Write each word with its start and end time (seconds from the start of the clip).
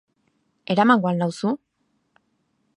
Eramango 0.75 1.11
al 1.11 1.19
nauzu? 1.25 1.53